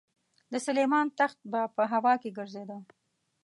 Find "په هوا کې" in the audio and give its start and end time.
1.75-2.29